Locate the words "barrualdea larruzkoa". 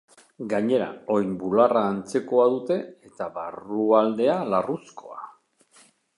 3.37-5.25